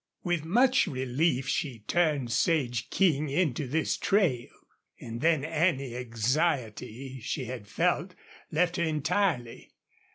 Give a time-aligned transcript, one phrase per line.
[0.23, 4.49] With much relief she turned Sage King into this trail,
[4.99, 8.15] and then any anxiety she had felt
[8.51, 9.69] left her entirely.